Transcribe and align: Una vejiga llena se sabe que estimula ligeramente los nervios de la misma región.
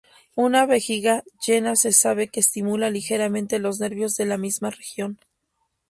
Una 0.33 0.65
vejiga 0.65 1.23
llena 1.45 1.75
se 1.75 1.91
sabe 1.91 2.27
que 2.27 2.39
estimula 2.39 2.89
ligeramente 2.89 3.59
los 3.59 3.79
nervios 3.79 4.15
de 4.15 4.25
la 4.25 4.39
misma 4.39 4.71
región. 4.71 5.19